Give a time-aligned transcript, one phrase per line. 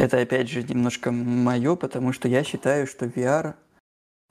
[0.00, 3.52] Это опять же немножко мое, потому что я считаю, что VR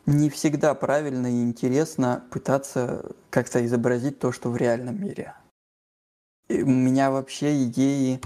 [0.08, 5.36] не всегда правильно и интересно пытаться как-то изобразить то, что в реальном мире.
[6.48, 8.20] И у меня вообще идеи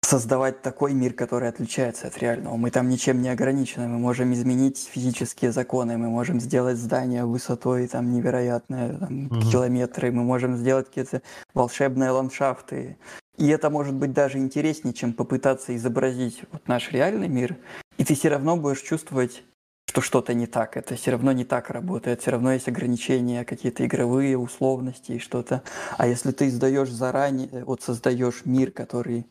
[0.00, 2.56] создавать такой мир, который отличается от реального.
[2.56, 7.88] Мы там ничем не ограничены, мы можем изменить физические законы, мы можем сделать здание высотой
[7.88, 9.40] там невероятные там, угу.
[9.40, 11.22] километры, мы можем сделать какие-то
[11.52, 12.96] волшебные ландшафты.
[13.40, 17.56] И это может быть даже интереснее, чем попытаться изобразить вот наш реальный мир,
[17.96, 19.42] и ты все равно будешь чувствовать
[19.88, 20.76] что что-то не так.
[20.76, 22.20] Это все равно не так работает.
[22.20, 25.62] Все равно есть ограничения, какие-то игровые условности и что-то.
[25.96, 29.26] А если ты издаешь заранее, вот создаешь мир, который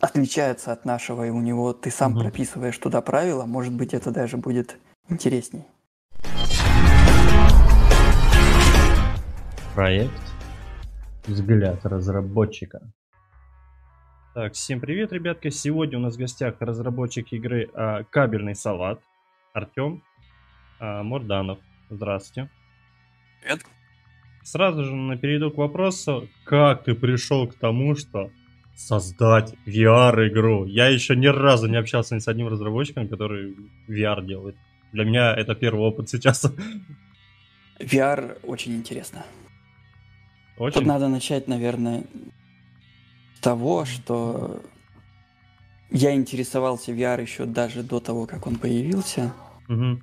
[0.00, 2.22] отличается от нашего, и у него ты сам угу.
[2.22, 4.76] прописываешь туда правила, может быть, это даже будет
[5.08, 5.64] интересней.
[9.74, 10.12] Проект
[11.26, 12.82] «Взгляд разработчика».
[14.34, 15.48] Так, всем привет, ребятки.
[15.48, 19.00] Сегодня у нас в гостях разработчик игры а, «Кабельный салат».
[19.52, 20.02] Артем
[20.80, 21.60] а, Морданов.
[21.88, 22.50] Здравствуйте.
[23.40, 23.60] Привет.
[24.42, 28.32] Сразу же на перейду к вопросу, как ты пришел к тому, что
[28.74, 30.64] создать VR-игру?
[30.64, 33.54] Я еще ни разу не общался ни с одним разработчиком, который
[33.88, 34.56] VR делает.
[34.90, 36.44] Для меня это первый опыт сейчас.
[37.78, 39.24] VR очень интересно.
[40.58, 40.80] Очень?
[40.80, 42.02] Тут надо начать, наверное,
[43.44, 44.62] того, что
[45.90, 49.34] я интересовался VR еще даже до того, как он появился.
[49.68, 50.00] Угу.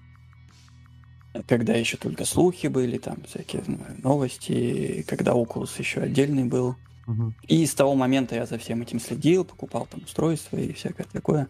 [1.47, 3.63] Когда еще только слухи были, там всякие
[4.03, 6.75] новости, когда Oculus еще отдельный был.
[7.07, 7.33] Угу.
[7.47, 11.47] И с того момента я за всем этим следил, покупал там устройства и всякое такое.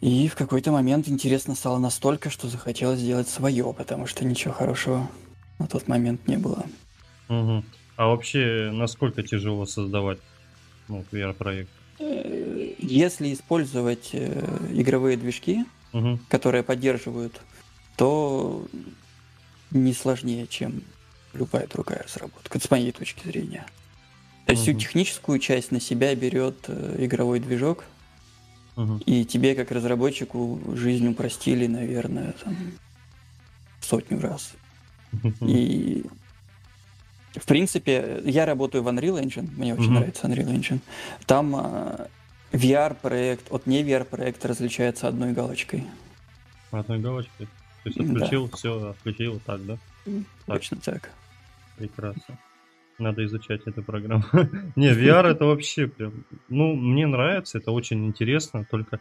[0.00, 5.10] И в какой-то момент интересно стало настолько, что захотелось сделать свое, потому что ничего хорошего
[5.58, 6.64] на тот момент не было.
[7.28, 7.64] Угу.
[7.96, 10.20] А вообще, насколько тяжело создавать
[10.88, 11.70] ну, VR-проект?
[11.98, 16.18] Если использовать э, игровые движки, угу.
[16.28, 17.40] которые поддерживают,
[17.96, 18.66] то
[19.70, 20.82] не сложнее, чем
[21.32, 23.66] любая другая разработка, с моей точки зрения.
[24.44, 24.78] То есть угу.
[24.78, 27.84] всю техническую часть на себя берет э, игровой движок,
[28.76, 29.00] угу.
[29.06, 32.56] и тебе как разработчику жизнь упростили, наверное, там,
[33.80, 34.52] сотню раз.
[35.40, 36.04] И
[37.36, 39.90] в принципе, я работаю в Unreal Engine, мне очень mm-hmm.
[39.90, 40.80] нравится Unreal Engine.
[41.26, 42.06] Там э,
[42.52, 45.84] VR-проект от не VR-проекта различается одной галочкой.
[46.70, 47.46] Одной галочкой?
[47.84, 48.56] То есть отключил, да.
[48.56, 49.78] все, отключил, так, да?
[50.46, 51.02] Точно так.
[51.02, 51.10] так.
[51.76, 52.38] Прекрасно.
[52.98, 54.24] Надо изучать эту программу.
[54.76, 56.24] не, VR это вообще прям...
[56.48, 59.00] Ну, мне нравится, это очень интересно, только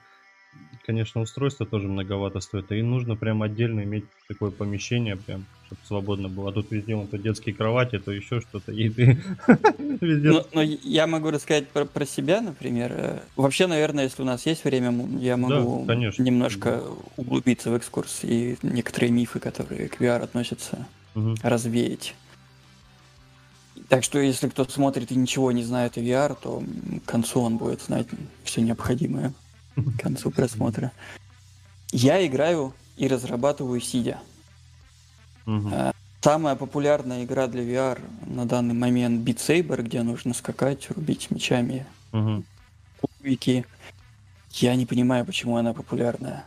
[0.86, 2.72] конечно, устройство тоже многовато стоит.
[2.72, 6.50] И нужно прям отдельно иметь такое помещение, прям, чтобы свободно было.
[6.50, 8.72] А тут везде вон то детские кровати, то еще что-то.
[8.72, 9.20] И ты
[10.02, 10.30] везде...
[10.30, 12.92] Но, но я могу рассказать про, про себя, например.
[12.96, 16.22] Э, вообще, наверное, если у нас есть время, я могу да, конечно.
[16.22, 16.84] немножко да.
[17.18, 21.36] углубиться в экскурс и некоторые мифы, которые к VR относятся, угу.
[21.42, 22.16] развеять.
[23.90, 26.64] Так что, если кто смотрит и ничего не знает о VR, то
[27.06, 28.08] к концу он будет знать
[28.44, 29.34] все необходимое
[29.75, 30.91] к концу просмотра.
[31.91, 34.19] Я играю и разрабатываю сидя.
[35.46, 35.72] Угу.
[36.22, 41.86] Самая популярная игра для VR на данный момент Beat Saber, где нужно скакать, рубить мечами
[42.12, 42.44] угу.
[43.00, 43.66] кубики.
[44.52, 46.46] Я не понимаю, почему она популярная.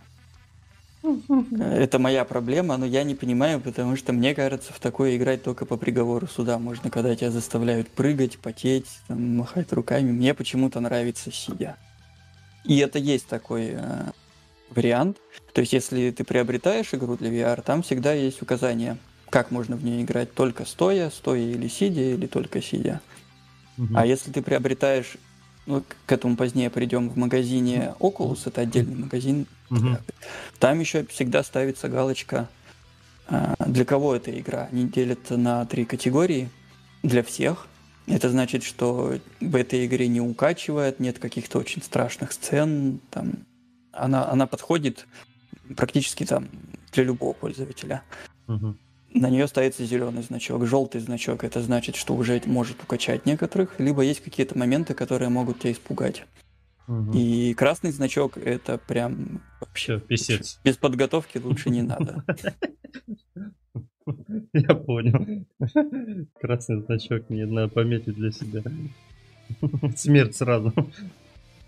[1.61, 5.65] Это моя проблема, но я не понимаю, потому что мне кажется, в такое играть только
[5.65, 10.11] по приговору суда можно, когда тебя заставляют прыгать, потеть, там, махать руками.
[10.11, 11.77] Мне почему-то нравится сидя.
[12.65, 14.11] И это есть такой э,
[14.71, 15.19] вариант.
[15.53, 18.97] То есть, если ты приобретаешь игру для VR, там всегда есть указание,
[19.31, 23.01] как можно в нее играть только стоя, стоя или сидя, или только сидя.
[23.77, 23.95] Угу.
[23.95, 25.17] А если ты приобретаешь,
[25.67, 29.99] ну, к этому позднее придем в магазине Oculus, это отдельный магазин, угу.
[30.59, 32.49] там еще всегда ставится галочка,
[33.29, 34.69] э, для кого эта игра.
[34.73, 36.49] Они делят на три категории.
[37.05, 37.69] Для всех–
[38.09, 43.01] это значит, что в этой игре не укачивает, нет каких-то очень страшных сцен.
[43.11, 43.47] Там,
[43.93, 45.07] она, она подходит
[45.77, 46.49] практически там
[46.93, 48.03] для любого пользователя.
[48.47, 48.77] Угу.
[49.15, 50.67] На нее ставится зеленый значок.
[50.67, 55.61] Желтый значок это значит, что уже может укачать некоторых, либо есть какие-то моменты, которые могут
[55.61, 56.25] тебя испугать.
[56.89, 57.13] Угу.
[57.13, 60.61] И красный значок это прям вообще писец.
[60.65, 62.25] Без подготовки лучше не надо.
[64.53, 65.45] Я понял.
[66.41, 68.63] Красный значок мне надо пометить для себя.
[69.97, 70.73] Смерть сразу.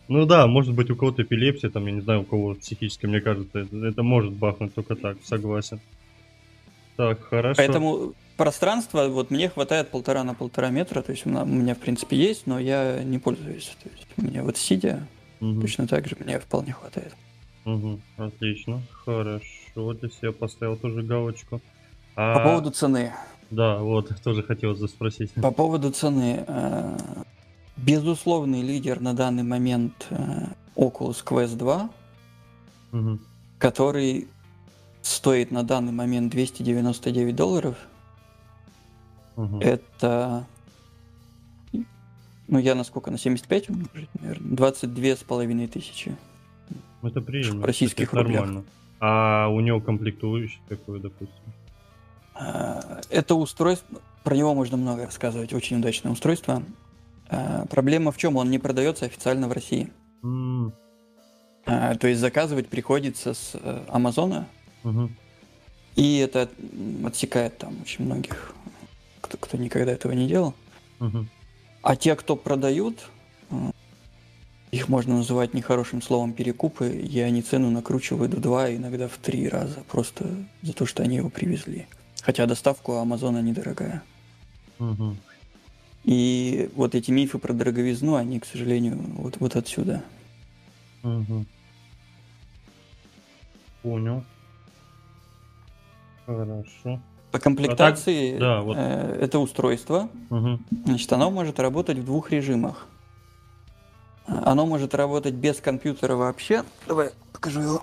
[0.08, 3.20] Ну да, может быть у кого-то эпилепсия, там, я не знаю, у кого психически, мне
[3.20, 5.80] кажется, это, это может бахнуть только так, согласен.
[6.96, 7.56] Так, хорошо.
[7.56, 12.16] Поэтому пространство, вот мне хватает полтора на полтора метра, то есть у меня, в принципе,
[12.16, 13.76] есть, но я не пользуюсь.
[13.82, 15.06] То есть у меня вот сидя,
[15.40, 15.60] Угу.
[15.62, 17.14] Точно так же мне вполне хватает.
[17.64, 18.00] Угу.
[18.18, 21.60] Отлично, хорошо, для себя поставил тоже галочку.
[22.20, 22.34] А...
[22.34, 23.12] По поводу цены.
[23.50, 25.32] Да, вот, тоже хотел спросить.
[25.32, 26.44] По поводу цены.
[26.46, 26.98] Э,
[27.78, 31.90] безусловный лидер на данный момент э, Oculus Quest 2,
[32.92, 33.18] угу.
[33.58, 34.28] который
[35.00, 37.76] стоит на данный момент 299 долларов.
[39.36, 39.60] Угу.
[39.60, 40.44] Это,
[42.48, 46.14] ну я насколько, на 75 умножить, наверное, 22 с половиной тысячи.
[47.02, 47.66] Это приемлемо.
[47.66, 48.40] Российских это рублях.
[48.42, 48.64] нормально.
[49.00, 51.54] А у него комплектующий какой, допустим?
[52.40, 56.62] А, это устройство, про него можно много рассказывать, очень удачное устройство.
[57.28, 58.36] А, проблема в чем?
[58.36, 59.92] Он не продается официально в России.
[60.22, 60.72] Mm.
[61.66, 64.48] То есть заказывать приходится с э, Амазона,
[64.84, 65.10] Угу.
[65.96, 66.48] И это
[67.04, 68.54] отсекает там очень многих,
[69.20, 70.54] кто, кто никогда этого не делал.
[71.00, 71.26] Угу.
[71.82, 73.08] А те, кто продают,
[73.50, 73.70] э,
[74.70, 79.48] их можно называть нехорошим словом перекупы, и они цену накручивают в два, иногда в три
[79.48, 80.26] раза, просто
[80.62, 81.86] за то, что они его привезли.
[82.22, 84.02] Хотя доставка у Амазона недорогая.
[84.78, 85.16] Угу.
[86.04, 90.02] И вот эти мифы про дороговизну, они, к сожалению, вот, вот отсюда.
[91.02, 91.44] Угу.
[93.82, 94.24] Понял.
[96.26, 97.00] Хорошо.
[97.30, 98.76] По комплектации а так, да, вот.
[98.76, 100.08] э, это устройство.
[100.30, 100.58] Угу.
[100.86, 102.86] Значит, оно может работать в двух режимах.
[104.26, 106.64] Оно может работать без компьютера вообще.
[106.86, 107.82] Давай покажу его.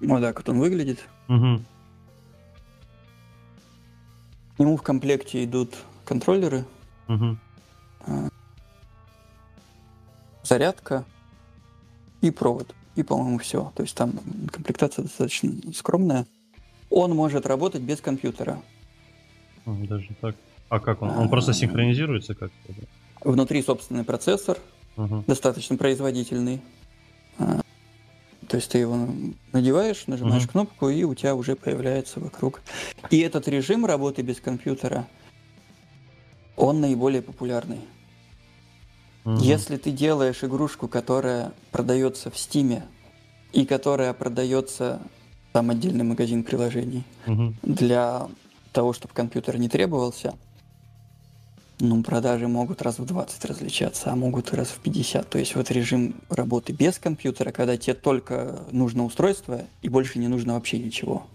[0.00, 0.98] Вот так вот он выглядит.
[1.28, 1.62] Угу.
[4.56, 5.74] К нему в комплекте идут
[6.04, 6.64] контроллеры.
[7.08, 7.36] Угу.
[10.42, 11.04] Зарядка
[12.20, 13.72] и провод и, по-моему, все.
[13.76, 14.12] То есть там
[14.50, 16.26] комплектация достаточно скромная.
[16.88, 18.60] Он может работать без компьютера.
[19.66, 20.34] Даже так.
[20.68, 21.10] А как он?
[21.10, 22.72] Он а, просто синхронизируется как-то?
[23.22, 24.58] Внутри собственный процессор,
[24.96, 25.24] угу.
[25.26, 26.60] достаточно производительный.
[28.50, 29.08] То есть ты его
[29.52, 30.50] надеваешь, нажимаешь угу.
[30.50, 32.62] кнопку, и у тебя уже появляется вокруг.
[33.08, 35.06] И этот режим работы без компьютера,
[36.56, 37.78] он наиболее популярный.
[39.24, 39.36] Угу.
[39.36, 42.82] Если ты делаешь игрушку, которая продается в Стиме
[43.52, 45.00] и которая продается
[45.52, 47.54] там отдельный магазин приложений угу.
[47.62, 48.26] для
[48.72, 50.34] того, чтобы компьютер не требовался,
[51.80, 55.28] ну, продажи могут раз в 20 различаться, а могут и раз в 50.
[55.28, 60.28] То есть вот режим работы без компьютера, когда тебе только нужно устройство и больше не
[60.28, 61.26] нужно вообще ничего.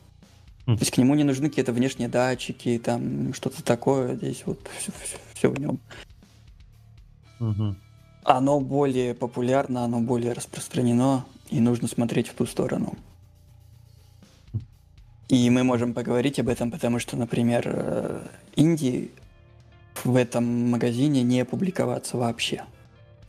[0.68, 0.76] Mm.
[0.76, 4.16] То есть к нему не нужны какие-то внешние датчики, там что-то такое.
[4.16, 5.80] Здесь вот все, все, все в нем.
[7.40, 7.76] Угу.
[8.24, 12.98] Оно более популярно, оно более распространено, и нужно смотреть в ту сторону.
[15.28, 19.12] И мы можем поговорить об этом, потому что, например, э, Индии
[20.04, 22.64] в этом магазине не публиковаться вообще.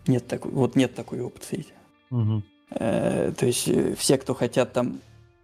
[0.07, 1.67] Нет такой, вот нет такой опции.
[2.11, 2.43] Угу.
[2.71, 5.01] Э, то есть э, все, кто хотят там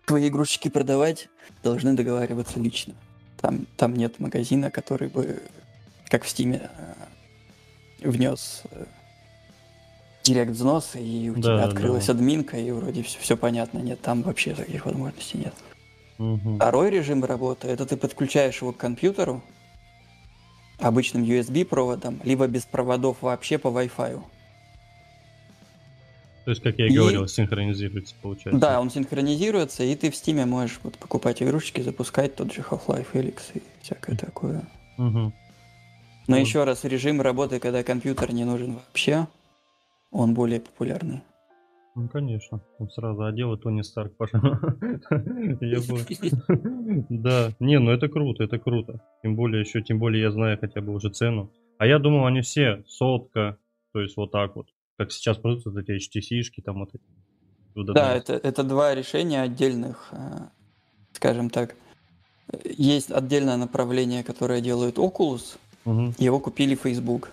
[0.06, 1.28] твои игрушечки продавать,
[1.62, 2.94] должны договариваться лично.
[3.40, 5.42] Там, там нет магазина, который бы,
[6.08, 6.70] как в Стиме,
[8.00, 8.84] э, внес э,
[10.22, 12.12] директ взноса, и у да, тебя открылась да.
[12.12, 13.78] админка, и вроде все, все понятно.
[13.78, 15.54] Нет, там вообще таких возможностей нет.
[16.18, 16.56] Угу.
[16.56, 19.42] Второй режим работы это ты подключаешь его к компьютеру
[20.82, 24.22] обычным USB проводом, либо без проводов вообще по Wi-Fi.
[26.44, 28.60] То есть, как я и говорил, синхронизируется, получается.
[28.60, 33.06] Да, он синхронизируется, и ты в Steam можешь вот покупать игрушечки, запускать тот же Half-Life
[33.12, 34.66] Helix и всякое такое.
[34.98, 35.32] Угу.
[36.26, 36.36] Но вот.
[36.36, 39.28] еще раз, режим работы, когда компьютер не нужен вообще,
[40.10, 41.22] он более популярный.
[41.94, 42.60] Ну, конечно.
[42.78, 44.40] Он сразу одел и Тони Старк пошел.
[47.08, 47.52] Да.
[47.60, 49.00] Не, ну это круто, это круто.
[49.22, 51.50] Тем более еще, тем более я знаю хотя бы уже цену.
[51.78, 53.58] А я думал, они все сотка,
[53.92, 54.66] то есть вот так вот.
[54.98, 57.04] Как сейчас продаются вот эти HTC-шки, там вот эти.
[57.74, 60.48] Да, это, это два решения отдельных, э,
[61.12, 61.74] скажем так.
[62.64, 65.56] Есть отдельное направление, которое делает Oculus.
[66.18, 67.30] Его купили Facebook.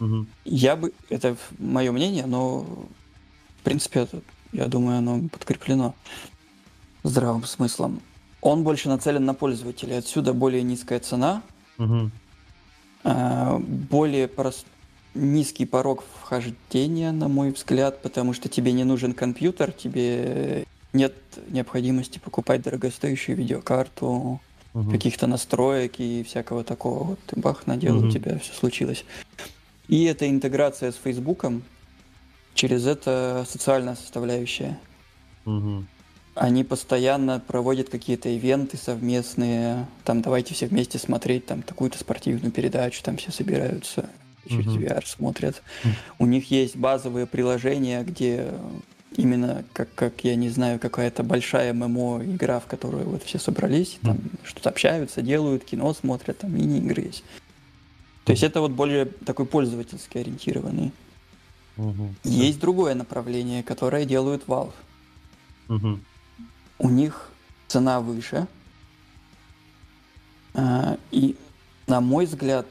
[0.00, 0.26] Угу.
[0.44, 2.64] Я бы, это мое мнение, но
[3.62, 5.94] в принципе, это, я думаю, оно подкреплено
[7.04, 8.00] здравым смыслом.
[8.40, 9.98] Он больше нацелен на пользователя.
[9.98, 11.44] Отсюда более низкая цена,
[11.78, 12.10] угу.
[13.04, 14.66] более прост...
[15.14, 21.14] низкий порог вхождения, на мой взгляд, потому что тебе не нужен компьютер, тебе нет
[21.46, 24.40] необходимости покупать дорогостоящую видеокарту,
[24.74, 24.90] угу.
[24.90, 27.04] каких-то настроек и всякого такого.
[27.04, 28.08] Вот ты бах надел, угу.
[28.08, 29.04] у тебя все случилось.
[29.86, 31.62] И эта интеграция с Фейсбуком,
[32.54, 34.78] через это социальная составляющая.
[35.44, 35.84] Угу.
[36.34, 43.02] Они постоянно проводят какие-то ивенты совместные, там давайте все вместе смотреть там такую-то спортивную передачу,
[43.02, 44.08] там все собираются.
[44.48, 44.88] через uh-huh.
[44.88, 45.62] VR смотрят.
[46.18, 48.48] У них есть базовые приложения, где
[49.16, 53.98] именно как, как я не знаю, какая-то большая ММО игра, в которую вот все собрались,
[54.02, 54.38] там mm.
[54.44, 57.24] что-то общаются, делают, кино смотрят, там мини-игры есть.
[58.24, 60.92] То есть это вот более такой пользовательски ориентированный.
[61.76, 62.14] Угу.
[62.24, 64.72] Есть другое направление, которое делают Valve.
[65.68, 65.98] Угу.
[66.78, 67.30] У них
[67.68, 68.46] цена выше.
[70.54, 71.36] А, и,
[71.86, 72.66] на мой взгляд,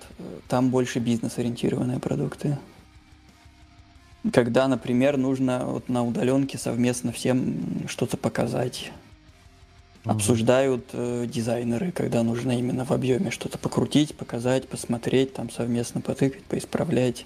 [0.47, 2.57] там больше бизнес-ориентированные продукты.
[4.31, 8.91] Когда, например, нужно вот на удаленке совместно всем что-то показать.
[10.05, 10.13] Угу.
[10.13, 16.43] Обсуждают э, дизайнеры, когда нужно именно в объеме что-то покрутить, показать, посмотреть, там совместно потыкать,
[16.43, 17.25] поисправлять.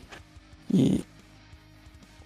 [0.69, 1.03] И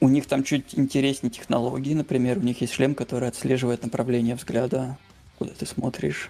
[0.02, 4.98] у них там чуть интереснее технологии, например, у них есть шлем, который отслеживает направление взгляда,
[5.38, 6.30] куда ты смотришь.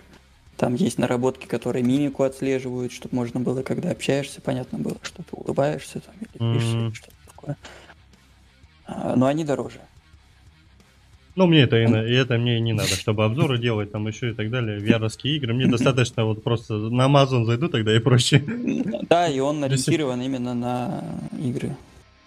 [0.57, 5.29] Там есть наработки, которые мимику отслеживают, чтобы можно было, когда общаешься, понятно было, что ты
[5.31, 6.93] улыбаешься там, или пишешь, mm-hmm.
[6.93, 7.57] что-то такое.
[8.85, 9.79] А, но они дороже.
[11.35, 14.49] Ну, мне это, и это мне не надо, чтобы обзоры делать, там еще и так
[14.49, 15.53] далее, vr игры.
[15.53, 18.43] Мне достаточно вот просто на Amazon зайду тогда и проще.
[19.07, 21.03] Да, и он ориентирован именно на
[21.41, 21.77] игры.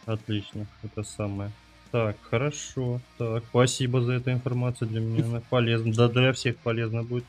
[0.06, 1.50] Отлично, это самое.
[1.90, 3.00] Так, хорошо.
[3.18, 4.88] Так, спасибо за эту информацию.
[4.88, 5.92] Для меня она полезна.
[5.94, 7.24] Да, для всех полезно будет.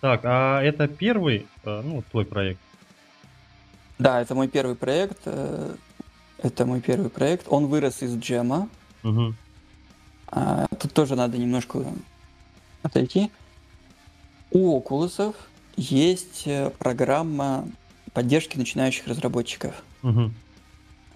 [0.00, 2.60] Так, а это первый, а, ну, твой проект?
[3.98, 5.18] Да, это мой первый проект.
[5.24, 5.74] Э,
[6.42, 7.46] это мой первый проект.
[7.48, 8.68] Он вырос из джема.
[9.02, 9.34] Угу.
[10.28, 11.84] А, тут тоже надо немножко
[12.82, 13.30] отойти.
[14.50, 15.34] У Oculus
[15.76, 17.66] есть э, программа
[18.12, 19.74] поддержки начинающих разработчиков.
[20.02, 20.30] Угу.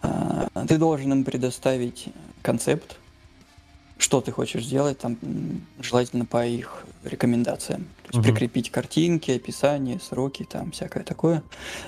[0.02, 2.08] А, ты должен им предоставить
[2.42, 2.96] концепт,
[3.98, 5.18] что ты хочешь сделать, там
[5.80, 7.84] желательно по их рекомендациям.
[8.02, 8.22] То есть угу.
[8.24, 11.42] прикрепить картинки, описание, сроки, там всякое такое.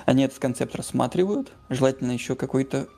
[0.04, 2.88] Они этот концепт рассматривают, желательно еще какой-то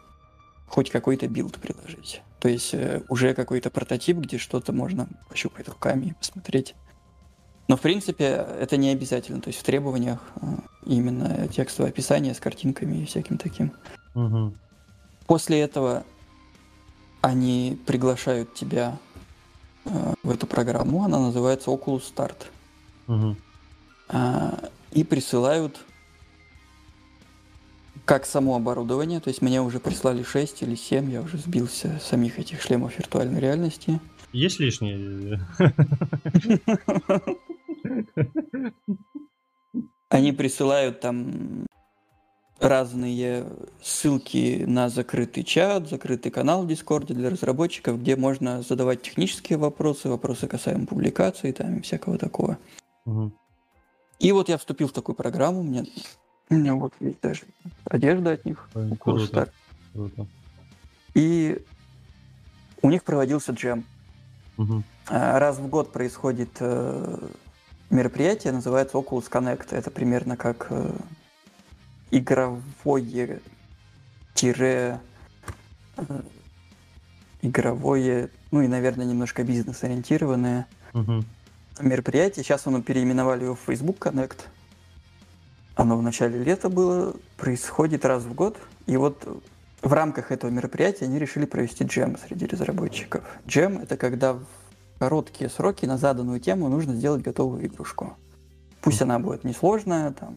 [0.66, 2.23] хоть какой-то build приложить.
[2.40, 6.75] То есть э, уже какой-то прототип, где что-то можно пощупать руками, посмотреть.
[7.68, 9.40] Но в принципе это не обязательно.
[9.40, 10.47] То есть в требованиях э,
[10.85, 13.73] именно текстовое описание с картинками и всяким таким.
[14.14, 14.54] Угу.
[15.26, 16.04] После этого
[17.21, 18.99] они приглашают тебя
[19.87, 22.37] э, в эту программу, она называется Oculus Start.
[23.09, 23.37] Угу.
[24.11, 25.81] Э, и присылают
[28.04, 32.38] как само оборудование, то есть мне уже прислали 6 или 7, я уже сбился самих
[32.38, 33.99] этих шлемов виртуальной реальности.
[34.33, 35.40] Есть лишние?
[40.11, 41.66] Они присылают там
[42.61, 43.46] разные
[43.82, 50.08] ссылки на закрытый чат, закрытый канал в Дискорде для разработчиков, где можно задавать технические вопросы,
[50.08, 52.58] вопросы касаемо публикации там и всякого такого.
[53.06, 53.32] Угу.
[54.20, 55.84] И вот я вступил в такую программу, мне
[56.50, 57.42] у меня вот есть даже
[57.84, 58.68] одежда от них.
[58.75, 59.49] Ой, круто,
[59.92, 60.26] круто.
[61.14, 61.62] И
[62.82, 63.84] у них проводился джем.
[64.58, 64.82] Угу.
[65.08, 67.18] Раз в год происходит э,
[67.90, 69.75] мероприятие, называется Oculus Connect.
[69.75, 70.90] Это примерно как э,
[72.18, 73.40] игровое
[74.35, 75.00] тире
[75.97, 76.23] э,
[77.42, 81.25] игровое, ну и, наверное, немножко бизнес-ориентированное угу.
[81.80, 82.44] мероприятие.
[82.44, 84.40] Сейчас оно переименовали его в Facebook Connect.
[85.76, 88.59] Оно в начале лета было, происходит раз в год.
[88.87, 89.42] И вот
[89.83, 93.25] в рамках этого мероприятия они решили провести джем среди разработчиков.
[93.47, 94.47] Джем— это когда в
[94.99, 98.16] короткие сроки на заданную тему нужно сделать готовую игрушку.
[98.80, 100.37] Пусть она будет несложная, там,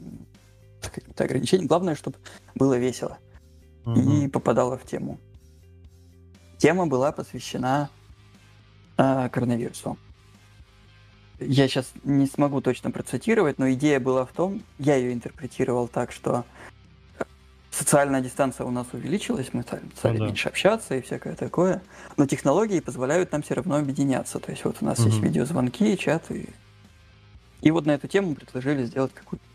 [0.81, 1.67] с какими-то ограничениями.
[1.67, 2.17] Главное, чтобы
[2.55, 3.17] было весело
[3.85, 3.99] угу.
[3.99, 5.19] и попадало в тему.
[6.57, 7.89] Тема была посвящена
[8.97, 9.97] э, коронавирусу
[11.39, 16.11] я сейчас не смогу точно процитировать, но идея была в том, я ее интерпретировал так,
[16.11, 16.45] что
[17.69, 20.25] социальная дистанция у нас увеличилась, мы стали, стали ну, да.
[20.27, 21.83] меньше общаться и всякое такое,
[22.15, 24.39] но технологии позволяют нам все равно объединяться.
[24.39, 25.09] То есть вот у нас угу.
[25.09, 26.49] есть видеозвонки, чаты.
[27.61, 29.45] И вот на эту тему предложили сделать какую-то...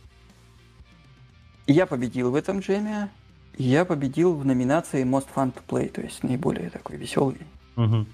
[1.73, 3.09] Я победил в этом джеме,
[3.57, 7.38] я победил в номинации Most Fun to Play, то есть наиболее такой веселый.
[7.76, 8.07] Угу.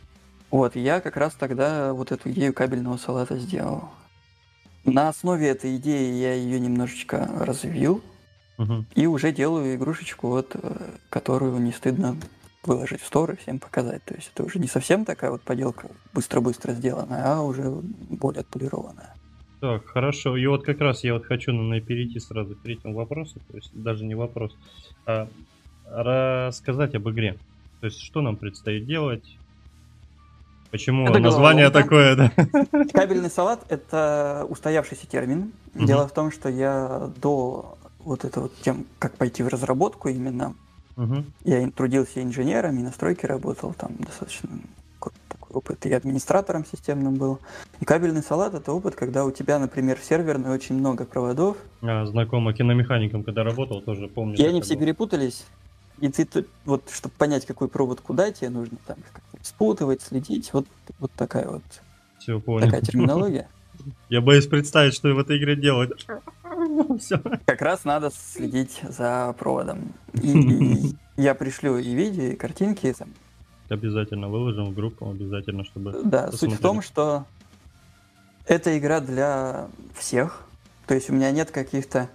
[0.52, 3.88] Вот, я как раз тогда вот эту идею кабельного салата сделал.
[4.84, 8.00] На основе этой идеи я ее немножечко развил
[8.58, 8.84] угу.
[8.94, 12.16] и уже делаю игрушечку, вот, э, которую не стыдно
[12.62, 14.04] выложить в стор и всем показать.
[14.04, 19.17] То есть это уже не совсем такая вот поделка быстро-быстро сделанная, а уже более отполированная.
[19.60, 20.36] Так, хорошо.
[20.36, 23.70] И вот как раз я вот хочу, наверное, перейти сразу к третьему вопросу, то есть
[23.74, 24.56] даже не вопрос,
[25.06, 25.28] а
[25.90, 27.36] рассказать об игре.
[27.80, 29.24] То есть что нам предстоит делать,
[30.70, 32.34] Почему это название головоломка.
[32.36, 32.84] такое, да?
[32.92, 35.52] Кабельный салат– это устоявшийся термин.
[35.74, 40.54] Дело в том, что я до вот этого тем, как пойти в разработку именно,
[40.98, 41.24] Угу.
[41.44, 44.50] Я трудился инженером и на стройке работал, там достаточно
[45.50, 45.86] опыт.
[45.86, 47.38] И администратором системным был.
[47.80, 51.56] И кабельный салат это опыт, когда у тебя, например, в серверной очень много проводов.
[51.82, 54.36] А, знакомо киномехаником, когда работал, тоже помню.
[54.36, 54.84] И они все было.
[54.84, 55.46] перепутались.
[56.00, 58.98] И ты вот, чтобы понять, какой провод куда тебе нужно там
[59.42, 60.52] спутывать, следить.
[60.52, 60.66] Вот,
[61.00, 61.62] вот такая вот
[62.18, 62.66] все, понял.
[62.66, 63.48] такая терминология.
[64.08, 65.90] Я боюсь представить, что в этой игре делать.
[67.46, 69.92] Как раз надо следить за проводом.
[70.14, 72.94] И, я пришлю и видео, и картинки.
[73.68, 75.92] Обязательно выложим в группу, обязательно, чтобы...
[75.92, 76.37] Да, посмотрели.
[76.37, 77.26] суть в том, что
[78.46, 80.46] это игра для всех.
[80.87, 82.08] То есть у меня нет каких-то...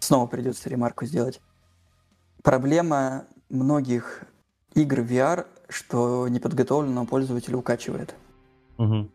[0.00, 1.40] Снова придется ремарку сделать.
[2.42, 4.24] Проблема многих
[4.74, 8.14] игр VR, что неподготовленного пользователя укачивает.
[8.78, 9.08] Угу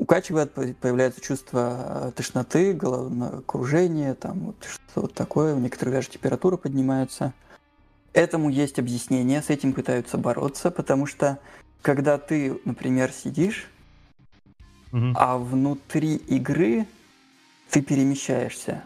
[0.00, 7.34] укачивает, появляется чувство э, тошноты, головокружения, там вот что-то такое, у некоторых даже температура поднимается.
[8.12, 11.38] Этому есть объяснение, с этим пытаются бороться, потому что
[11.80, 13.68] когда ты, например, сидишь,
[14.92, 15.12] угу.
[15.14, 16.86] а внутри игры
[17.70, 18.82] ты перемещаешься,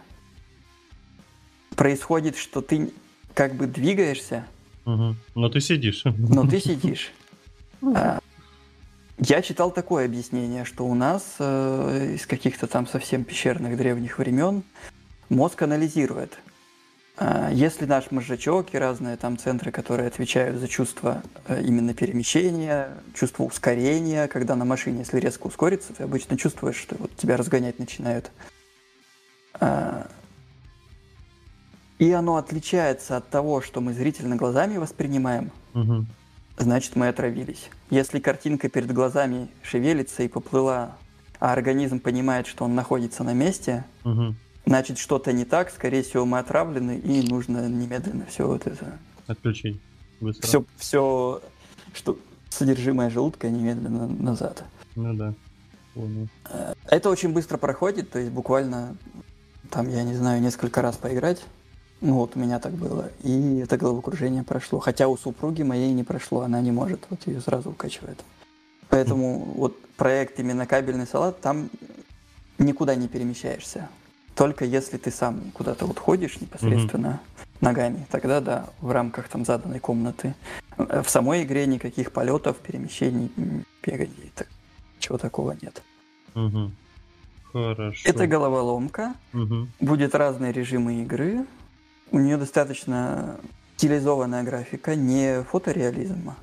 [1.75, 2.93] происходит, что ты
[3.33, 4.47] как бы двигаешься,
[4.85, 5.16] угу.
[5.35, 6.04] но ты сидишь.
[6.04, 7.11] Но ты сидишь.
[7.83, 8.21] А,
[9.19, 14.64] я читал такое объяснение, что у нас э, из каких-то там совсем пещерных древних времен
[15.28, 16.38] мозг анализирует.
[17.18, 22.90] Э, если наш мозжечок и разные там центры, которые отвечают за чувство э, именно перемещения,
[23.14, 27.78] чувство ускорения, когда на машине, если резко ускориться, ты обычно чувствуешь, что вот тебя разгонять
[27.78, 28.30] начинают.
[29.61, 30.04] Э,
[31.99, 35.50] и оно отличается от того, что мы зрительно глазами воспринимаем.
[35.75, 36.06] Угу
[36.56, 37.68] значит мы отравились.
[37.90, 40.97] Если картинка перед глазами шевелится и поплыла,
[41.40, 44.35] а организм понимает, что он находится на месте, угу.
[44.66, 48.99] Значит что-то не так, скорее всего мы отравлены и нужно немедленно все вот это...
[49.26, 49.80] Отключить.
[50.21, 50.47] Быстро.
[50.47, 51.42] Все, все,
[51.92, 52.18] что
[52.50, 54.64] содержимое желудка немедленно назад.
[54.97, 55.35] Ну да.
[55.94, 56.29] Понял.
[56.88, 58.96] Это очень быстро проходит, то есть буквально
[59.70, 61.42] там, я не знаю, несколько раз поиграть,
[62.00, 63.11] ну вот у меня так было.
[63.22, 64.79] И это головокружение прошло.
[64.79, 68.22] Хотя у супруги моей не прошло, она не может, вот ее сразу укачивает.
[68.88, 71.70] Поэтому вот проект именно кабельный салат, там
[72.59, 73.88] никуда не перемещаешься.
[74.35, 77.57] Только если ты сам куда-то вот ходишь непосредственно mm-hmm.
[77.61, 80.35] ногами, тогда да, в рамках там заданной комнаты.
[80.77, 83.31] В самой игре никаких полетов, перемещений,
[83.83, 84.49] беганий, так,
[84.99, 85.83] чего такого нет.
[86.35, 86.73] Угу.
[87.53, 88.09] Хорошо.
[88.09, 89.14] Это головоломка.
[89.33, 89.68] Угу.
[89.81, 91.47] Будет разные режимы игры.
[92.11, 93.38] У нее достаточно
[93.77, 96.37] стилизованная графика, не фотореализма.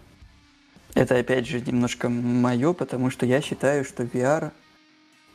[0.94, 4.52] Это опять же немножко мое, потому что я считаю, что VR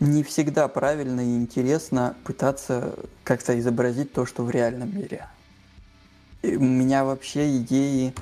[0.00, 5.26] не всегда правильно и интересно пытаться как-то изобразить то, что в реальном мире.
[6.42, 8.14] И у меня вообще идеи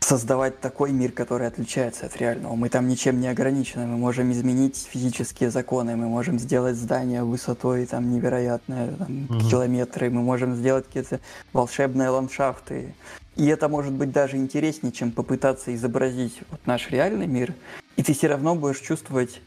[0.00, 2.54] создавать такой мир, который отличается от реального.
[2.54, 7.86] Мы там ничем не ограничены, мы можем изменить физические законы, мы можем сделать здание высотой
[7.86, 9.48] там невероятные там, угу.
[9.48, 11.20] километры, мы можем сделать какие-то
[11.52, 12.94] волшебные ландшафты.
[13.36, 17.54] И это может быть даже интереснее, чем попытаться изобразить вот наш реальный мир,
[17.96, 19.40] и ты все равно будешь чувствовать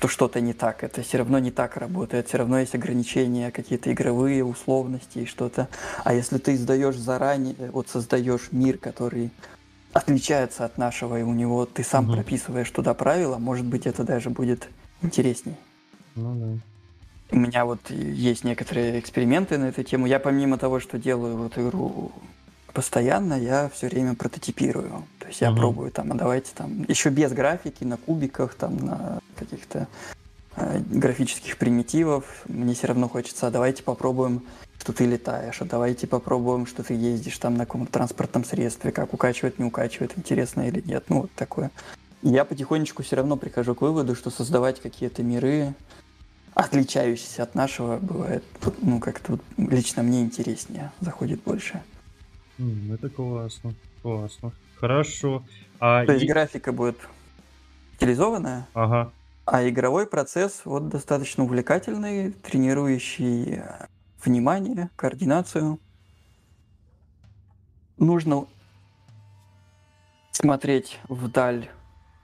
[0.00, 0.82] что что-то не так.
[0.82, 2.28] Это все равно не так работает.
[2.28, 5.68] Все равно есть ограничения, какие-то игровые условности и что-то.
[6.04, 9.30] А если ты издаешь заранее, вот создаешь мир, который
[9.92, 12.14] отличается от нашего, и у него ты сам угу.
[12.14, 14.68] прописываешь туда правила, может быть, это даже будет
[15.02, 15.56] интересней.
[16.14, 17.36] Ну да.
[17.36, 20.06] У меня вот есть некоторые эксперименты на эту тему.
[20.06, 22.10] Я помимо того, что делаю вот игру
[22.72, 25.04] постоянно, я все время прототипирую.
[25.30, 25.58] Есть я угу.
[25.58, 29.86] пробую там, а давайте там, еще без графики, на кубиках, там, на каких-то
[30.56, 32.24] э, графических примитивов.
[32.46, 34.42] Мне все равно хочется, а давайте попробуем
[34.80, 39.12] что ты летаешь, а давайте попробуем, что ты ездишь там на каком-то транспортном средстве, как
[39.12, 41.70] укачивает, не укачивает, интересно или нет, ну вот такое.
[42.22, 45.74] я потихонечку все равно прихожу к выводу, что создавать какие-то миры,
[46.54, 48.42] отличающиеся от нашего, бывает,
[48.80, 51.82] ну как-то лично мне интереснее, заходит больше.
[52.58, 54.52] Это классно, классно.
[54.80, 55.44] Хорошо.
[55.78, 56.28] А То есть и...
[56.28, 56.96] графика будет
[57.96, 59.12] стилизованная, ага.
[59.44, 63.62] а игровой процесс вот достаточно увлекательный, тренирующий
[64.24, 65.78] внимание, координацию.
[67.98, 68.46] Нужно
[70.32, 71.68] смотреть вдаль,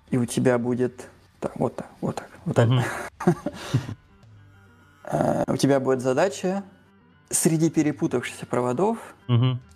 [0.08, 1.08] и у тебя будет
[1.40, 2.68] так, вот так, вот так, вот так.
[5.08, 6.64] Э, у тебя будет задача
[7.30, 8.98] среди перепутавшихся проводов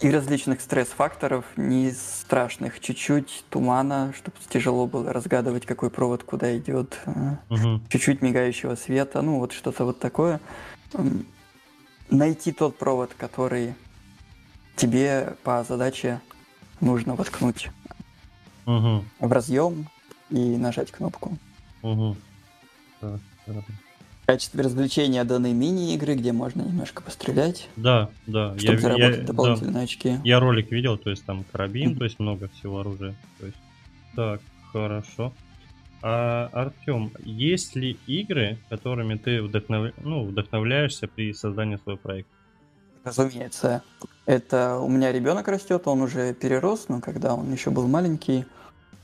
[0.01, 6.99] и различных стресс-факторов, не страшных, чуть-чуть тумана, чтобы тяжело было разгадывать, какой провод куда идет,
[7.07, 7.37] э,
[7.89, 10.41] чуть-чуть мигающего света, ну вот что-то вот такое
[12.11, 13.75] найти тот провод, который
[14.77, 16.21] тебе по задаче
[16.81, 17.71] нужно воткнуть
[18.67, 19.05] угу.
[19.19, 19.89] в разъем
[20.31, 21.37] и нажать кнопку.
[21.83, 22.17] Угу.
[23.01, 23.21] Так,
[24.31, 27.69] качестве развлечения даны мини-игры, где можно немножко пострелять.
[27.77, 28.57] Да, да.
[28.59, 29.81] Чтобы я, заработать я, дополнительные да.
[29.81, 30.17] очки.
[30.23, 33.15] Я ролик видел, то есть там карабин, то есть много всего оружия.
[33.41, 33.59] То есть...
[34.15, 34.41] Так,
[34.73, 35.33] хорошо.
[36.03, 39.93] А, Артем, есть ли игры, которыми ты вдохнов...
[40.03, 42.33] ну, вдохновляешься при создании своего проекта?
[43.03, 43.83] Разумеется.
[44.27, 48.45] Это у меня ребенок растет, он уже перерос, но когда он еще был маленький,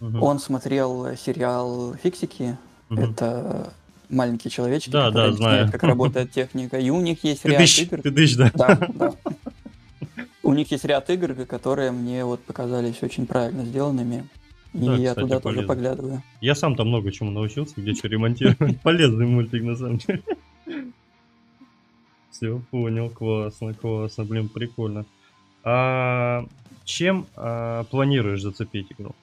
[0.01, 0.25] угу.
[0.25, 2.57] он смотрел сериал Фиксики.
[2.91, 3.01] Угу.
[3.01, 3.73] Это
[4.09, 5.73] маленькие человечки, да, которые да, знаю.
[5.73, 6.79] как работает техника.
[6.79, 8.03] И у них есть ты ряд игр.
[8.03, 8.51] Ты дышь, да.
[8.55, 9.15] Да, да.
[10.43, 14.29] У них есть ряд игр, которые мне вот показались очень правильно сделанными.
[14.75, 15.41] И да, я кстати, туда полезно.
[15.41, 16.23] тоже поглядываю.
[16.41, 18.81] Я сам там много чему научился, где что ремонтировать.
[18.83, 20.23] Полезный мультик, на самом деле.
[22.31, 25.07] Все, понял, классно, классно, блин, прикольно.
[25.65, 26.45] А
[26.85, 29.15] чем а, планируешь зацепить игру?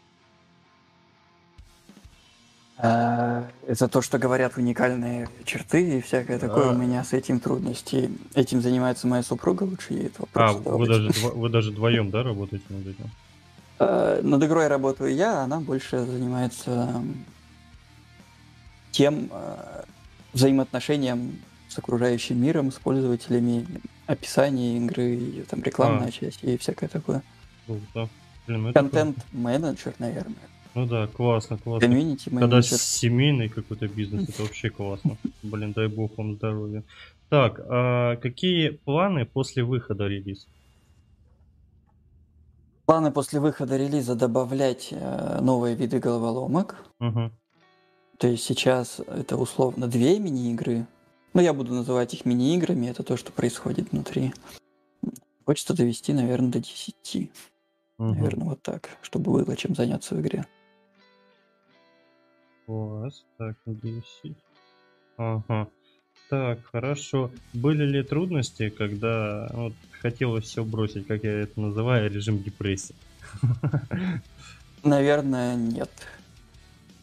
[2.85, 6.71] А, это то, что говорят уникальные черты и всякое такое.
[6.71, 8.11] У меня с этим трудности.
[8.35, 12.65] Этим занимается моя супруга, лучше ей это А, вы даже, вы даже вдвоем, да, работаете
[12.67, 13.09] над этим?
[13.79, 17.01] А, над игрой работаю я, она больше занимается
[18.91, 19.85] тем а,
[20.33, 23.65] взаимоотношением с окружающим миром, с пользователями,
[24.07, 26.11] описание игры, там рекламная а.
[26.11, 27.23] часть и всякое такое.
[27.65, 28.09] Круто.
[28.47, 30.35] Ну Контент-менеджер, наверное.
[30.75, 31.87] Ну да, классно, классно.
[31.87, 35.17] Комьюнити Когда семейный какой-то бизнес, это вообще классно.
[35.43, 36.83] Блин, дай бог вам здоровья.
[37.29, 40.47] Так, а какие планы после выхода релиза?
[42.85, 46.83] Планы после выхода релиза добавлять э, новые виды головоломок.
[46.99, 47.31] Угу.
[48.17, 50.85] То есть сейчас это условно две мини-игры,
[51.33, 54.33] ну, я буду называть их мини-играми, это то, что происходит внутри.
[55.45, 57.31] Хочется довести, наверное, до 10.
[57.97, 58.07] Угу.
[58.13, 60.45] Наверное, вот так, чтобы было чем заняться в игре.
[62.65, 64.03] Класс, так, 10.
[65.17, 65.67] Ага.
[66.29, 67.31] Так, хорошо.
[67.53, 72.95] Были ли трудности, когда вот, хотелось все бросить, как я это называю, режим депрессии?
[74.83, 75.91] Наверное, нет.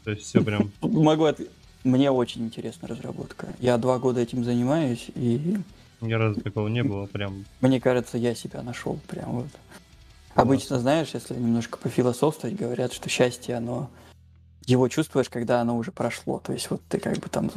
[0.04, 0.70] То есть все прям...
[0.80, 1.52] Могу ответить.
[1.84, 3.48] Мне очень интересна разработка.
[3.58, 5.56] Я два года этим занимаюсь, и...
[6.02, 7.44] Ни разу такого не было, прям...
[7.60, 9.48] Мне кажется, я себя нашел прям вот.
[10.34, 13.90] Обычно, знаешь, если немножко пофилософствовать, говорят, что счастье, оно...
[14.70, 16.38] Его чувствуешь, когда оно уже прошло.
[16.38, 17.50] То есть вот ты как бы там...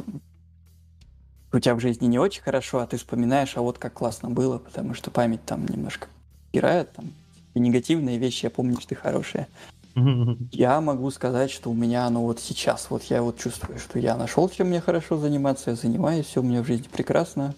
[1.52, 4.58] У тебя в жизни не очень хорошо, а ты вспоминаешь, а вот как классно было,
[4.58, 6.08] потому что память там немножко
[6.52, 7.12] играет, там
[7.54, 9.46] и негативные вещи, я помню, что ты хорошие.
[10.50, 14.16] Я могу сказать, что у меня оно вот сейчас, вот я вот чувствую, что я
[14.16, 17.54] нашел, чем мне хорошо заниматься, я занимаюсь, все у меня в жизни прекрасно,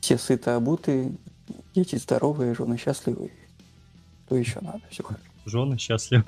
[0.00, 1.12] все сыты, обуты,
[1.72, 3.30] дети здоровые, жены счастливые.
[4.26, 4.80] Что еще надо?
[4.90, 5.29] Все хорошо.
[5.50, 6.24] Жены счастливы.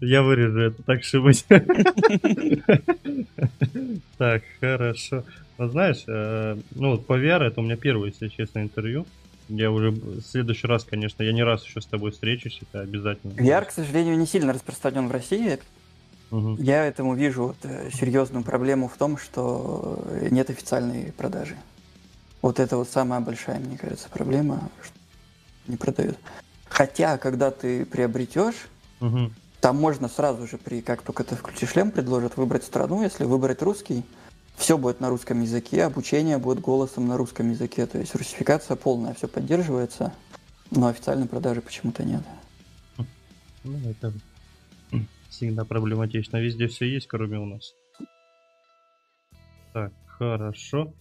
[0.00, 1.44] Я вырежу это, так что быть.
[4.18, 5.24] Так, хорошо.
[5.56, 9.06] Ну, знаешь, э, ну вот по VR это у меня первое, если честно, интервью.
[9.48, 13.32] Я уже в следующий раз, конечно, я не раз еще с тобой встречусь, это обязательно.
[13.32, 15.58] VR, к сожалению, не сильно распространен в России.
[16.30, 16.56] Угу.
[16.58, 21.56] Я этому вижу вот, э, серьезную проблему в том, что нет официальной продажи.
[22.42, 24.70] Вот это вот самая большая, мне кажется, проблема,
[25.66, 26.18] не продают.
[26.68, 28.68] Хотя, когда ты приобретешь,
[29.00, 29.30] угу.
[29.60, 33.62] там можно сразу же, при как только ты включишь шлем, предложат выбрать страну, если выбрать
[33.62, 34.04] русский,
[34.56, 39.14] все будет на русском языке, обучение будет голосом на русском языке, то есть русификация полная,
[39.14, 40.12] все поддерживается,
[40.70, 42.22] но официальной продажи почему-то нет.
[43.64, 44.12] Ну, это
[45.28, 46.36] всегда проблематично.
[46.38, 47.74] Везде все есть, кроме у нас.
[49.72, 50.92] Так, хорошо.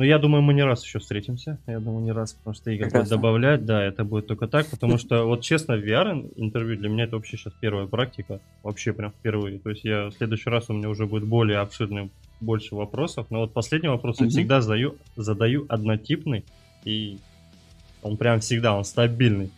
[0.00, 1.58] Ну, я думаю, мы не раз еще встретимся.
[1.66, 3.66] Я думаю, не раз, потому что игры будет добавлять.
[3.66, 7.36] Да, это будет только так, потому что, вот честно, VR интервью для меня это вообще
[7.36, 8.40] сейчас первая практика.
[8.62, 9.58] Вообще прям впервые.
[9.58, 12.10] То есть я в следующий раз у меня уже будет более обширный,
[12.40, 13.26] больше вопросов.
[13.28, 16.46] Но вот последний вопрос я всегда задаю, задаю однотипный.
[16.86, 17.18] И
[18.00, 19.50] он прям всегда, он стабильный.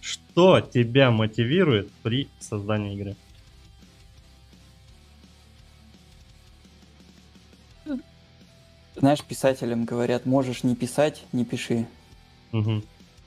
[0.00, 3.14] Что тебя мотивирует при создании игры?
[9.04, 11.86] Знаешь, писателям говорят, можешь не писать, не пиши.
[12.54, 12.82] Угу.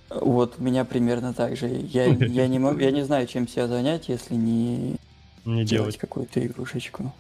[0.10, 1.68] Вот у меня примерно так же.
[1.68, 4.96] Я, я, не, могу, я не знаю, чем себя занять, если не,
[5.46, 7.14] не делать, делать какую-то игрушечку.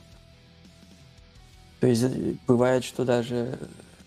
[1.81, 3.59] То есть э, бывает, что даже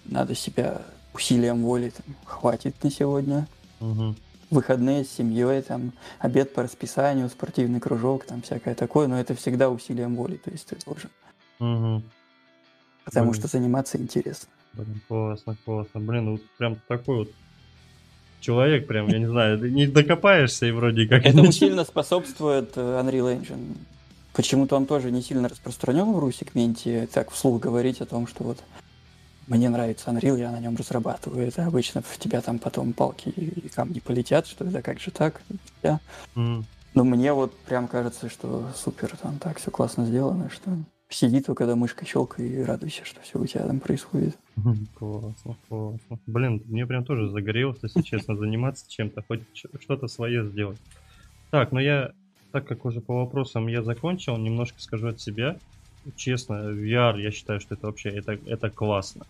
[0.04, 0.82] надо себя
[1.14, 3.46] усилием воли, там, хватит на сегодня.
[3.78, 4.16] Угу.
[4.50, 9.70] Выходные с семьей, там, обед по расписанию, спортивный кружок, там всякое такое, но это всегда
[9.70, 11.10] усилием воли, то есть ты должен.
[11.60, 12.02] Угу
[13.10, 14.48] потому что заниматься интересно.
[14.72, 16.00] Блин, классно, классно.
[16.00, 17.30] Блин, ну прям такой вот
[18.40, 21.26] человек, прям, я не знаю, не докопаешься и вроде как...
[21.26, 23.76] Этому сильно способствует э, Unreal Engine.
[24.32, 28.58] Почему-то он тоже не сильно распространен в ру-сегменте, так вслух говорить о том, что вот
[29.46, 31.46] мне нравится Unreal, я на нем разрабатываю.
[31.46, 35.42] Это обычно в тебя там потом палки и камни полетят, что это как же так?
[35.82, 36.00] Я...
[36.36, 36.64] Mm.
[36.94, 40.70] Но мне вот прям кажется, что супер, там так все классно сделано, что
[41.14, 44.36] сиди только, когда мышкой щелкай и радуйся, что все у тебя там происходит.
[44.94, 46.18] Классно, классно.
[46.26, 49.42] Блин, мне прям тоже загорелось, если честно, заниматься чем-то, хоть
[49.80, 50.78] что-то свое сделать.
[51.50, 52.12] Так, но я,
[52.52, 55.56] так как уже по вопросам я закончил, немножко скажу от себя.
[56.16, 59.26] Честно, VR, я считаю, что это вообще, это, это классно.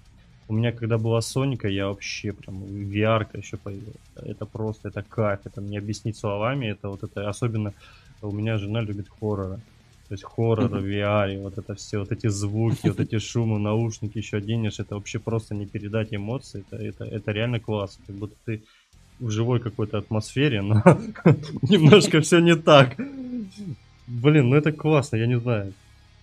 [0.48, 3.94] У меня, когда была Соника, я вообще прям VR еще появилась.
[4.16, 7.72] Это просто, это кайф, это не объяснить словами, это вот это, особенно
[8.20, 9.60] у меня жена любит хорроры.
[10.10, 14.38] То есть хоррор, VR, вот это все, вот эти звуки, вот эти шумы, наушники еще
[14.38, 18.64] оденешь, это вообще просто не передать эмоции, это, это, это реально классно, как будто ты
[19.20, 20.82] в живой какой-то атмосфере, но
[21.62, 22.96] немножко все не так.
[24.08, 25.74] Блин, ну это классно, я не знаю.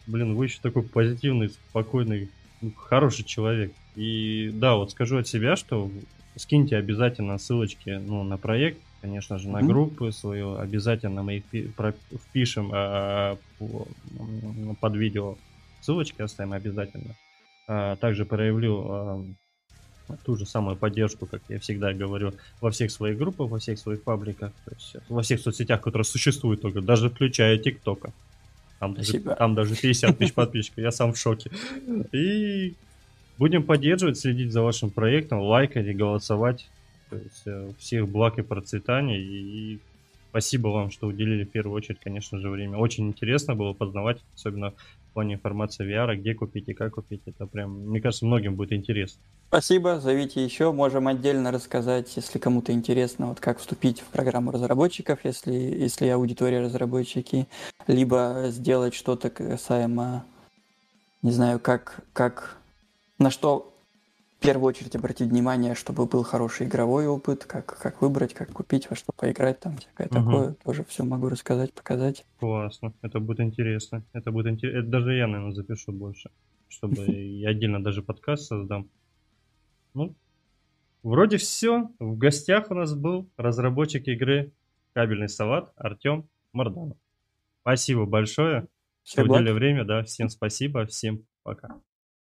[0.06, 3.72] Блин, вы еще такой позитивный, спокойный, ну, хороший человек.
[3.96, 5.90] И да, вот скажу от себя, что
[6.36, 10.58] скиньте обязательно ссылочки ну, на проект, конечно же, на группу свою.
[10.58, 11.44] Обязательно мы их
[12.28, 13.38] впишем э,
[14.82, 15.36] под видео.
[15.82, 17.16] Ссылочки оставим обязательно.
[17.68, 19.26] А, также проявлю а,
[20.26, 24.04] ту же самую поддержку, как я всегда говорю, во всех своих группах, во всех своих
[24.04, 28.12] пабликах, то есть во всех соцсетях, которые существуют только, даже включая ТикТока.
[28.80, 31.50] Там даже, там даже 50 тысяч подписчиков, я сам в шоке.
[32.12, 32.76] И
[33.38, 36.70] будем поддерживать, следить за вашим проектом, лайкать и голосовать
[37.10, 39.20] то есть э, всех благ и процветания.
[39.20, 39.80] И
[40.30, 42.78] спасибо вам, что уделили в первую очередь, конечно же, время.
[42.78, 47.22] Очень интересно было познавать, особенно в плане информации VR, где купить и как купить.
[47.26, 49.22] Это прям, мне кажется, многим будет интересно.
[49.48, 50.72] Спасибо, зовите еще.
[50.72, 56.62] Можем отдельно рассказать, если кому-то интересно, вот как вступить в программу разработчиков, если, если аудитория
[56.62, 57.48] разработчики,
[57.88, 60.26] либо сделать что-то касаемо,
[61.22, 62.58] не знаю, как, как
[63.18, 63.74] на что
[64.38, 68.88] в первую очередь обратить внимание, чтобы был хороший игровой опыт, как, как выбрать, как купить,
[68.90, 70.16] во что поиграть, там всякое угу.
[70.16, 70.54] такое.
[70.64, 72.24] Тоже все могу рассказать, показать.
[72.40, 74.04] Классно, это будет интересно.
[74.14, 74.80] Это будет интересно.
[74.80, 76.30] Это даже я, наверное, запишу больше,
[76.68, 78.90] чтобы я отдельно даже подкаст создам.
[79.96, 80.16] Ну,
[81.02, 81.90] вроде все.
[81.98, 84.52] В гостях у нас был разработчик игры
[84.94, 86.98] «Кабельный салат» Артем Марданов.
[87.62, 88.68] Спасибо большое,
[89.04, 91.82] что уделили время, да, всем спасибо, всем пока.